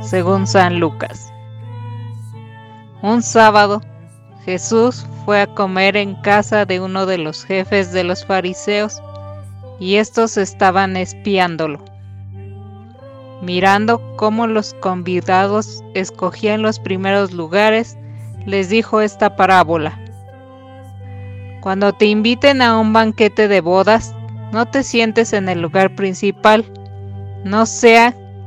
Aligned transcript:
según 0.00 0.46
San 0.46 0.80
Lucas. 0.80 1.30
Un 3.02 3.22
sábado, 3.22 3.82
Jesús 4.46 5.06
fue 5.26 5.42
a 5.42 5.46
comer 5.46 5.94
en 5.94 6.14
casa 6.22 6.64
de 6.64 6.80
uno 6.80 7.04
de 7.04 7.18
los 7.18 7.44
jefes 7.44 7.92
de 7.92 8.02
los 8.02 8.24
fariseos 8.24 9.02
y 9.78 9.96
estos 9.96 10.38
estaban 10.38 10.96
espiándolo. 10.96 11.84
Mirando 13.42 14.00
cómo 14.16 14.46
los 14.46 14.72
convidados 14.80 15.84
escogían 15.92 16.62
los 16.62 16.78
primeros 16.78 17.32
lugares, 17.32 17.98
les 18.46 18.70
dijo 18.70 19.02
esta 19.02 19.36
parábola. 19.36 20.00
Cuando 21.60 21.92
te 21.92 22.06
inviten 22.06 22.62
a 22.62 22.78
un 22.78 22.94
banquete 22.94 23.48
de 23.48 23.60
bodas, 23.60 24.14
no 24.50 24.64
te 24.64 24.82
sientes 24.82 25.34
en 25.34 25.50
el 25.50 25.60
lugar 25.60 25.94
principal, 25.94 26.64
no 27.44 27.66
sea 27.66 28.14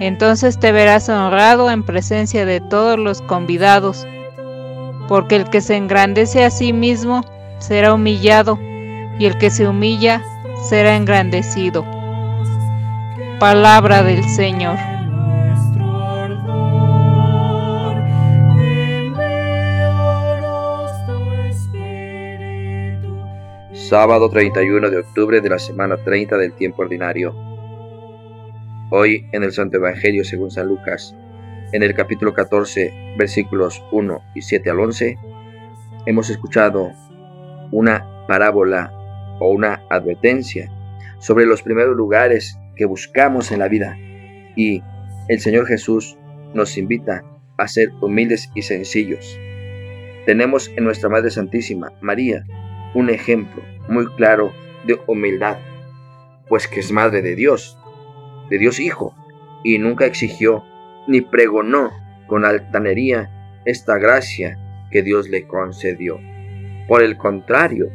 Entonces 0.00 0.58
te 0.58 0.72
verás 0.72 1.08
honrado 1.08 1.70
en 1.70 1.82
presencia 1.82 2.44
de 2.44 2.60
todos 2.60 2.98
los 2.98 3.22
convidados, 3.22 4.06
porque 5.08 5.36
el 5.36 5.48
que 5.48 5.60
se 5.60 5.76
engrandece 5.76 6.44
a 6.44 6.50
sí 6.50 6.72
mismo 6.72 7.24
será 7.58 7.94
humillado, 7.94 8.58
y 9.18 9.24
el 9.24 9.38
que 9.38 9.50
se 9.50 9.66
humilla 9.66 10.22
será 10.68 10.96
engrandecido. 10.96 11.84
Palabra 13.38 14.02
del 14.02 14.22
Señor. 14.24 14.76
Sábado 23.72 24.28
31 24.28 24.90
de 24.90 24.98
octubre 24.98 25.40
de 25.40 25.48
la 25.48 25.58
semana 25.58 25.96
30 25.96 26.36
del 26.36 26.52
tiempo 26.54 26.82
ordinario. 26.82 27.55
Hoy 28.88 29.26
en 29.32 29.42
el 29.42 29.50
Santo 29.50 29.78
Evangelio 29.78 30.22
según 30.22 30.52
San 30.52 30.68
Lucas, 30.68 31.12
en 31.72 31.82
el 31.82 31.92
capítulo 31.92 32.34
14, 32.34 33.16
versículos 33.18 33.82
1 33.90 34.22
y 34.36 34.42
7 34.42 34.70
al 34.70 34.78
11, 34.78 35.18
hemos 36.06 36.30
escuchado 36.30 36.92
una 37.72 38.06
parábola 38.28 38.92
o 39.40 39.50
una 39.50 39.82
advertencia 39.90 40.70
sobre 41.18 41.46
los 41.46 41.62
primeros 41.62 41.96
lugares 41.96 42.56
que 42.76 42.84
buscamos 42.84 43.50
en 43.50 43.58
la 43.58 43.66
vida 43.66 43.98
y 44.54 44.84
el 45.26 45.40
Señor 45.40 45.66
Jesús 45.66 46.16
nos 46.54 46.78
invita 46.78 47.24
a 47.58 47.66
ser 47.66 47.90
humildes 48.00 48.52
y 48.54 48.62
sencillos. 48.62 49.36
Tenemos 50.26 50.70
en 50.76 50.84
nuestra 50.84 51.08
Madre 51.08 51.32
Santísima, 51.32 51.92
María, 52.00 52.44
un 52.94 53.10
ejemplo 53.10 53.64
muy 53.88 54.06
claro 54.14 54.52
de 54.86 54.96
humildad, 55.08 55.58
pues 56.48 56.68
que 56.68 56.78
es 56.78 56.92
madre 56.92 57.20
de 57.20 57.34
Dios, 57.34 57.76
de 58.50 58.58
Dios 58.58 58.80
Hijo, 58.80 59.14
y 59.64 59.78
nunca 59.78 60.06
exigió 60.06 60.64
ni 61.06 61.20
pregonó 61.20 61.90
con 62.26 62.44
altanería 62.44 63.30
esta 63.64 63.98
gracia 63.98 64.58
que 64.90 65.02
Dios 65.02 65.28
le 65.28 65.46
concedió. 65.46 66.18
Por 66.88 67.02
el 67.02 67.16
contrario, 67.16 67.88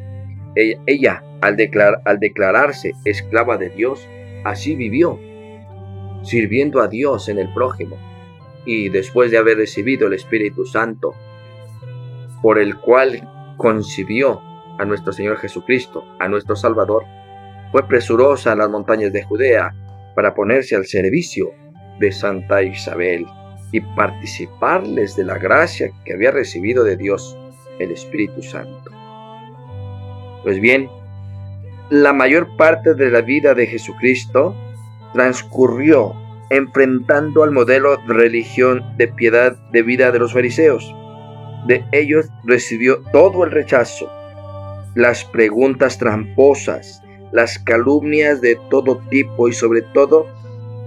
ella, 0.56 1.24
al, 1.42 1.58
al 2.06 2.20
declararse 2.20 2.94
esclava 3.06 3.58
de 3.58 3.70
Dios, 3.70 4.08
así 4.44 4.76
vivió, 4.76 5.20
sirviendo 6.24 6.82
a 6.82 6.88
Dios 6.88 7.30
en 7.30 7.40
el 7.40 7.54
prójimo, 7.54 7.98
y 8.66 8.90
después 8.90 9.32
de 9.32 9.38
haber 9.38 9.58
recibido 9.58 10.08
el 10.08 10.14
Espíritu 10.14 10.66
Santo, 10.66 11.14
por 12.42 12.60
el 12.60 12.78
cual 12.78 13.56
concibió 13.58 14.42
a 14.78 14.86
nuestro 14.86 15.14
Señor 15.14 15.38
Jesucristo, 15.38 16.04
a 16.20 16.28
nuestro 16.28 16.56
Salvador, 16.56 17.06
fue 17.72 17.88
presurosa 17.88 18.52
a 18.52 18.56
las 18.56 18.70
montañas 18.70 19.14
de 19.14 19.24
Judea 19.24 19.74
para 20.16 20.34
ponerse 20.34 20.76
al 20.76 20.86
servicio 20.86 21.52
de 22.00 22.12
Santa 22.12 22.64
Isabel 22.64 23.26
y 23.72 23.82
participarles 23.82 25.16
de 25.16 25.24
la 25.24 25.38
gracia 25.38 25.92
que 26.04 26.14
había 26.14 26.32
recibido 26.32 26.84
de 26.84 26.98
Dios, 26.98 27.38
el 27.80 27.92
Espíritu 27.92 28.42
Santo. 28.42 28.92
Pues 30.44 30.60
bien, 30.60 30.90
la 31.90 32.14
mayor 32.14 32.56
parte 32.58 32.94
de 32.94 33.10
la 33.10 33.22
vida 33.22 33.54
de 33.54 33.68
Jesucristo 33.68 34.56
transcurrió 35.14 36.16
enfrentando 36.50 37.44
al 37.44 37.52
modelo 37.52 37.96
de 37.96 38.14
religión 38.14 38.84
de 38.98 39.08
piedad 39.08 39.56
de 39.72 39.84
vida 39.84 40.12
de 40.12 40.20
los 40.20 40.34
fariseos. 40.34 40.94
De 41.68 41.86
ellos 41.92 42.28
recibió 42.44 43.02
todo 43.12 43.46
el 43.46 43.52
rechazo, 43.52 44.10
las 44.96 45.24
preguntas 45.24 45.98
tramposas, 45.98 47.02
las 47.32 47.60
calumnias 47.60 48.42
de 48.42 48.58
todo 48.70 48.98
tipo 49.10 49.48
y 49.48 49.54
sobre 49.54 49.82
todo 49.82 50.28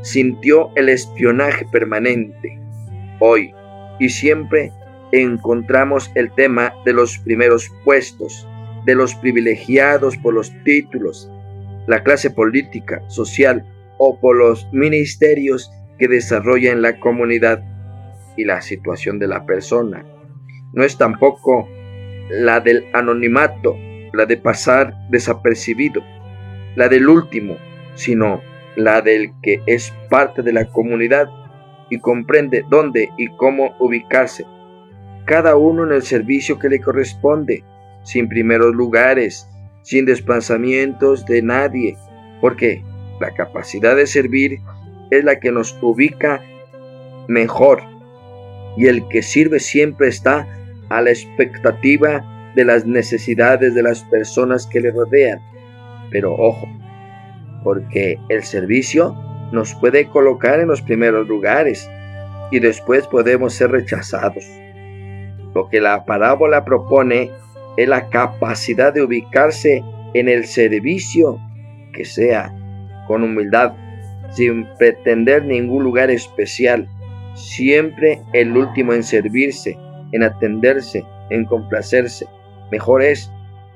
sintió 0.03 0.71
el 0.77 0.89
espionaje 0.89 1.67
permanente. 1.71 2.59
Hoy 3.21 3.55
y 3.99 4.09
siempre 4.09 4.73
encontramos 5.13 6.11
el 6.15 6.33
tema 6.33 6.75
de 6.85 6.93
los 6.93 7.19
primeros 7.19 7.71
puestos, 7.85 8.47
de 8.85 8.95
los 8.95 9.15
privilegiados 9.15 10.17
por 10.17 10.35
los 10.35 10.53
títulos, 10.65 11.31
la 11.87 12.03
clase 12.03 12.31
política, 12.31 13.03
social 13.09 13.65
o 13.99 14.19
por 14.21 14.37
los 14.37 14.67
ministerios 14.73 15.71
que 15.99 16.09
desarrolla 16.09 16.73
en 16.73 16.83
la 16.83 16.99
comunidad 16.99 17.63
y 18.37 18.45
la 18.45 18.61
situación 18.61 19.19
de 19.19 19.29
la 19.29 19.47
persona. 19.47 20.05
No 20.73 20.83
es 20.83 20.99
tampoco 20.99 21.69
la 22.31 22.61
del 22.61 22.85
anonimato, 22.93 23.77
la 24.13 24.27
de 24.27 24.37
pasar 24.37 24.95
desapercibido, 25.11 26.03
la 26.77 26.89
del 26.89 27.09
último, 27.09 27.57
sino 27.95 28.43
la 28.77 29.01
del 29.01 29.33
que 29.43 29.61
es 29.67 29.93
parte 30.11 30.43
de 30.43 30.53
la 30.53 30.65
comunidad 30.67 31.29
y 31.91 31.99
comprende 31.99 32.65
dónde 32.69 33.09
y 33.17 33.29
cómo 33.37 33.75
ubicarse, 33.79 34.45
cada 35.27 35.57
uno 35.57 35.85
en 35.85 35.93
el 35.93 36.03
servicio 36.03 36.59
que 36.59 36.69
le 36.69 36.81
corresponde, 36.81 37.65
sin 38.03 38.29
primeros 38.29 38.75
lugares, 38.75 39.49
sin 39.83 40.05
desplazamientos 40.05 41.25
de 41.27 41.43
nadie, 41.43 41.97
porque 42.41 42.83
la 43.21 43.33
capacidad 43.33 43.97
de 43.97 44.07
servir 44.07 44.59
es 45.11 45.25
la 45.25 45.39
que 45.39 45.53
nos 45.53 45.79
ubica 45.81 46.43
mejor 47.29 47.83
y 48.77 48.87
el 48.87 49.07
que 49.09 49.23
sirve 49.23 49.61
siempre 49.61 50.09
está 50.09 50.47
a 50.89 51.01
la 51.01 51.11
expectativa 51.11 52.53
de 52.55 52.65
las 52.65 52.87
necesidades 52.87 53.75
de 53.75 53.83
las 53.83 54.03
personas 54.05 54.67
que 54.67 54.81
le 54.81 54.91
rodean. 54.91 55.41
Pero 56.11 56.35
ojo, 56.35 56.69
porque 57.63 58.19
el 58.29 58.43
servicio 58.43 59.15
nos 59.53 59.75
puede 59.75 60.07
colocar 60.09 60.61
en 60.61 60.69
los 60.69 60.83
primeros 60.83 61.27
lugares 61.29 61.89
y 62.51 62.59
después 62.59 63.07
podemos 63.07 63.55
ser 63.55 63.71
rechazados. 63.71 64.45
Lo 65.55 65.69
que 65.69 65.81
la 65.81 66.05
parábola 66.05 66.65
propone 66.65 67.31
es 67.77 67.89
la 67.89 68.09
capacidad 68.11 68.93
de 68.93 69.03
ubicarse 69.03 69.83
en 70.15 70.29
el 70.29 70.47
servicio 70.47 71.41
que 71.93 72.05
sea, 72.05 72.53
con 73.07 73.23
humildad, 73.23 73.73
sin 74.31 74.67
pretender 74.79 75.45
ningún 75.45 75.85
lugar 75.85 76.11
especial, 76.11 76.89
siempre 77.35 78.21
el 78.33 78.57
último 78.57 78.93
en 78.93 79.03
servirse, 79.03 79.77
en 80.13 80.23
atenderse, 80.23 81.05
en 81.31 81.45
complacerse. 81.45 82.27
Mejor 82.71 83.03
es 83.03 83.31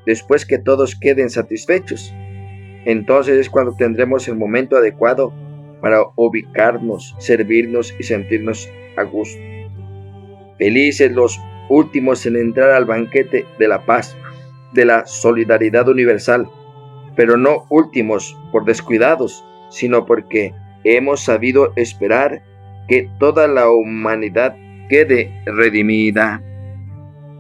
después 0.09 0.47
que 0.47 0.57
todos 0.57 0.97
queden 0.97 1.29
satisfechos. 1.29 2.15
Entonces 2.87 3.37
es 3.37 3.51
cuando 3.51 3.77
tendremos 3.77 4.27
el 4.27 4.37
momento 4.37 4.79
adecuado 4.79 5.35
para 5.83 6.01
ubicarnos, 6.17 7.15
servirnos 7.19 7.95
y 7.99 8.05
sentirnos 8.05 8.71
a 8.97 9.03
gusto. 9.03 9.39
Felices 10.57 11.13
los 11.13 11.39
últimos 11.69 12.25
en 12.25 12.37
entrar 12.37 12.71
al 12.71 12.87
banquete 12.87 13.45
de 13.59 13.69
la 13.69 13.85
paz, 13.85 14.17
de 14.73 14.87
la 14.87 15.05
solidaridad 15.05 15.87
universal, 15.91 16.49
pero 17.15 17.37
no 17.37 17.67
últimos 17.69 18.35
por 18.51 18.65
descuidados, 18.65 19.45
sino 19.69 20.07
porque 20.07 20.55
hemos 20.85 21.21
sabido 21.21 21.75
esperar 21.77 22.43
que 22.89 23.11
toda 23.19 23.47
la 23.47 23.69
humanidad 23.69 24.57
quede 24.89 25.43
redimida. 25.45 26.43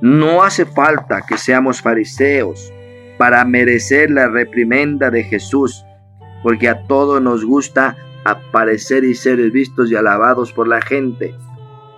No 0.00 0.42
hace 0.42 0.64
falta 0.64 1.22
que 1.26 1.36
seamos 1.36 1.82
fariseos 1.82 2.72
para 3.18 3.44
merecer 3.44 4.10
la 4.10 4.28
reprimenda 4.28 5.10
de 5.10 5.24
Jesús, 5.24 5.84
porque 6.42 6.68
a 6.68 6.84
todos 6.86 7.20
nos 7.20 7.44
gusta 7.44 7.96
aparecer 8.24 9.02
y 9.02 9.14
ser 9.14 9.38
vistos 9.50 9.90
y 9.90 9.96
alabados 9.96 10.52
por 10.52 10.68
la 10.68 10.80
gente. 10.80 11.34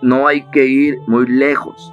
no 0.03 0.27
hay 0.27 0.45
que 0.51 0.65
ir 0.65 0.99
muy 1.07 1.27
lejos. 1.27 1.93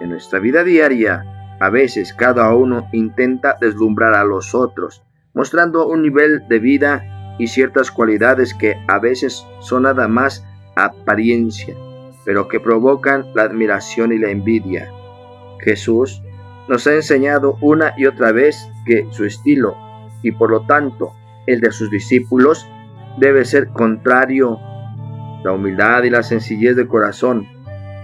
En 0.00 0.10
nuestra 0.10 0.38
vida 0.38 0.64
diaria, 0.64 1.24
a 1.60 1.70
veces 1.70 2.12
cada 2.12 2.54
uno 2.54 2.88
intenta 2.92 3.56
deslumbrar 3.58 4.14
a 4.14 4.24
los 4.24 4.54
otros, 4.54 5.02
mostrando 5.32 5.86
un 5.86 6.02
nivel 6.02 6.46
de 6.48 6.58
vida 6.58 7.36
y 7.38 7.46
ciertas 7.46 7.90
cualidades 7.90 8.52
que 8.52 8.76
a 8.86 8.98
veces 8.98 9.46
son 9.60 9.84
nada 9.84 10.08
más 10.08 10.44
apariencia, 10.76 11.74
pero 12.26 12.48
que 12.48 12.60
provocan 12.60 13.24
la 13.34 13.44
admiración 13.44 14.12
y 14.12 14.18
la 14.18 14.30
envidia. 14.30 14.92
Jesús 15.60 16.22
nos 16.68 16.86
ha 16.86 16.94
enseñado 16.94 17.56
una 17.60 17.94
y 17.96 18.06
otra 18.06 18.32
vez 18.32 18.70
que 18.84 19.06
su 19.10 19.24
estilo 19.24 19.76
y 20.22 20.32
por 20.32 20.50
lo 20.50 20.66
tanto 20.66 21.12
el 21.46 21.60
de 21.60 21.72
sus 21.72 21.90
discípulos 21.90 22.68
debe 23.18 23.44
ser 23.44 23.68
contrario. 23.68 24.58
La 25.44 25.52
humildad 25.52 26.02
y 26.02 26.10
la 26.10 26.22
sencillez 26.22 26.76
de 26.76 26.88
corazón, 26.88 27.46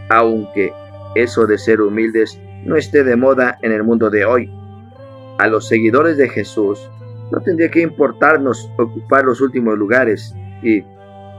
aunque 0.08 0.72
eso 1.14 1.46
de 1.46 1.58
ser 1.58 1.80
humildes 1.80 2.40
no 2.64 2.76
esté 2.76 3.04
de 3.04 3.16
moda 3.16 3.58
en 3.62 3.72
el 3.72 3.82
mundo 3.82 4.08
de 4.08 4.24
hoy. 4.24 4.50
A 5.38 5.48
los 5.48 5.68
seguidores 5.68 6.16
de 6.16 6.28
Jesús 6.28 6.88
no 7.32 7.40
tendría 7.40 7.70
que 7.70 7.80
importarnos 7.80 8.70
ocupar 8.78 9.24
los 9.24 9.40
últimos 9.40 9.76
lugares 9.76 10.34
y 10.62 10.82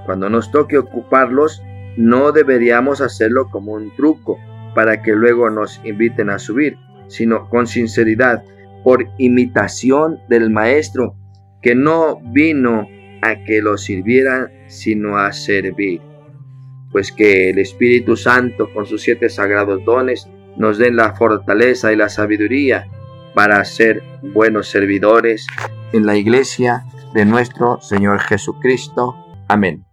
cuando 0.06 0.30
nos 0.30 0.52
toque 0.52 0.78
ocuparlos 0.78 1.64
no 1.98 2.32
deberíamos 2.34 3.02
hacerlo 3.02 3.50
como 3.50 3.72
un 3.72 3.96
truco 3.96 4.38
para 4.76 5.02
que 5.02 5.14
luego 5.14 5.50
nos 5.50 5.82
inviten 5.84 6.30
a 6.30 6.38
subir, 6.38 6.78
sino 7.08 7.50
con 7.50 7.66
sinceridad, 7.66 8.44
por 8.84 9.08
imitación 9.18 10.20
del 10.30 10.52
Maestro, 10.52 11.16
que 11.62 11.74
no 11.74 12.20
vino 12.32 12.88
a 13.24 13.44
que 13.44 13.62
lo 13.62 13.78
sirvieran, 13.78 14.52
sino 14.68 15.18
a 15.18 15.32
servir. 15.32 16.02
Pues 16.92 17.12
que 17.12 17.50
el 17.50 17.58
Espíritu 17.58 18.16
Santo, 18.16 18.72
con 18.72 18.86
sus 18.86 19.02
siete 19.02 19.30
sagrados 19.30 19.84
dones, 19.84 20.30
nos 20.58 20.78
den 20.78 20.96
la 20.96 21.16
fortaleza 21.16 21.92
y 21.92 21.96
la 21.96 22.10
sabiduría 22.10 22.86
para 23.34 23.64
ser 23.66 24.04
buenos 24.22 24.70
servidores 24.70 25.48
en 25.92 26.06
la 26.06 26.16
iglesia 26.16 26.86
de 27.14 27.26
nuestro 27.26 27.80
Señor 27.82 28.20
Jesucristo. 28.20 29.16
Amén. 29.48 29.85